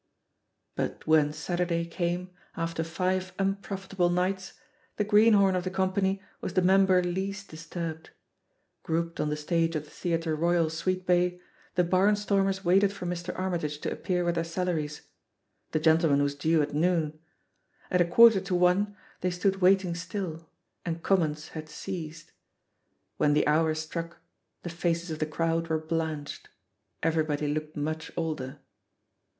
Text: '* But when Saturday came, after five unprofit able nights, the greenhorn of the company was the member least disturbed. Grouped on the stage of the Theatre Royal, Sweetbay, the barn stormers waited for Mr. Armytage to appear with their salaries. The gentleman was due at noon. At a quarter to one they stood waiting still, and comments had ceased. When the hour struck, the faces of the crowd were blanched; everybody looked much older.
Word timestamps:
'* 0.39 0.73
But 0.75 1.05
when 1.05 1.31
Saturday 1.31 1.85
came, 1.85 2.31
after 2.57 2.83
five 2.83 3.33
unprofit 3.37 3.93
able 3.93 4.09
nights, 4.09 4.53
the 4.97 5.03
greenhorn 5.03 5.55
of 5.55 5.63
the 5.63 5.69
company 5.69 6.23
was 6.41 6.55
the 6.55 6.63
member 6.63 7.03
least 7.03 7.49
disturbed. 7.49 8.09
Grouped 8.81 9.19
on 9.19 9.29
the 9.29 9.37
stage 9.37 9.75
of 9.75 9.83
the 9.83 9.91
Theatre 9.91 10.35
Royal, 10.35 10.71
Sweetbay, 10.71 11.39
the 11.75 11.83
barn 11.83 12.15
stormers 12.15 12.65
waited 12.65 12.91
for 12.91 13.05
Mr. 13.05 13.37
Armytage 13.37 13.77
to 13.81 13.91
appear 13.91 14.25
with 14.25 14.33
their 14.33 14.43
salaries. 14.43 15.03
The 15.71 15.79
gentleman 15.79 16.23
was 16.23 16.33
due 16.33 16.63
at 16.63 16.73
noon. 16.73 17.19
At 17.91 18.01
a 18.01 18.05
quarter 18.05 18.41
to 18.41 18.55
one 18.55 18.97
they 19.19 19.29
stood 19.29 19.57
waiting 19.57 19.93
still, 19.93 20.49
and 20.83 21.03
comments 21.03 21.49
had 21.49 21.69
ceased. 21.69 22.31
When 23.17 23.33
the 23.33 23.45
hour 23.45 23.75
struck, 23.75 24.17
the 24.63 24.69
faces 24.71 25.11
of 25.11 25.19
the 25.19 25.27
crowd 25.27 25.67
were 25.67 25.77
blanched; 25.77 26.49
everybody 27.03 27.47
looked 27.53 27.75
much 27.77 28.11
older. 28.17 28.61